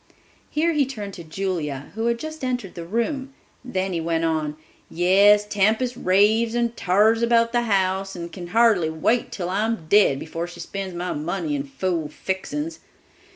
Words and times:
Here 0.49 0.73
he 0.73 0.87
turned 0.87 1.13
to 1.13 1.23
Julia, 1.23 1.91
who 1.93 2.07
had 2.07 2.17
just 2.17 2.43
entered 2.43 2.73
the 2.73 2.87
room. 2.87 3.35
Then 3.63 3.93
he 3.93 4.01
went 4.01 4.23
on: 4.25 4.55
"Yes, 4.89 5.45
Tempest 5.45 5.95
raves 5.95 6.55
and 6.55 6.75
tars 6.75 7.21
about 7.21 7.51
the 7.51 7.61
house 7.69 8.15
and 8.15 8.31
can 8.33 8.47
hardly 8.47 8.89
wait 8.89 9.31
till 9.31 9.51
I'm 9.51 9.85
dead 9.89 10.17
before 10.17 10.47
she 10.47 10.59
spends 10.59 10.95
my 10.95 11.13
money 11.13 11.53
in 11.55 11.65
fool 11.65 12.07
fixin's. 12.07 12.79